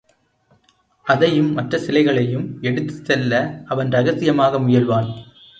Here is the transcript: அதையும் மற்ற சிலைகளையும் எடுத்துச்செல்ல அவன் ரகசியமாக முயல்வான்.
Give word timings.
அதையும் 1.05 1.51
மற்ற 1.53 1.77
சிலைகளையும் 1.77 2.47
எடுத்துச்செல்ல 2.61 3.63
அவன் 3.65 3.89
ரகசியமாக 3.89 4.59
முயல்வான். 4.59 5.09